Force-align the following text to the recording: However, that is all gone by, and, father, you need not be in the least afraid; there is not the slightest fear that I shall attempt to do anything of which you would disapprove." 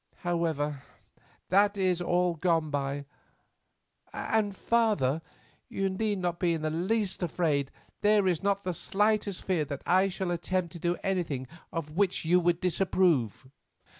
However, 0.21 0.81
that 1.49 1.77
is 1.77 2.01
all 2.01 2.33
gone 2.33 2.71
by, 2.71 3.05
and, 4.11 4.55
father, 4.57 5.21
you 5.69 5.91
need 5.91 6.17
not 6.17 6.39
be 6.39 6.55
in 6.55 6.63
the 6.63 6.71
least 6.71 7.21
afraid; 7.21 7.69
there 8.01 8.25
is 8.27 8.41
not 8.41 8.63
the 8.63 8.73
slightest 8.73 9.43
fear 9.43 9.63
that 9.65 9.83
I 9.85 10.09
shall 10.09 10.31
attempt 10.31 10.71
to 10.71 10.79
do 10.79 10.97
anything 11.03 11.45
of 11.71 11.91
which 11.91 12.25
you 12.25 12.39
would 12.39 12.59
disapprove." 12.59 13.45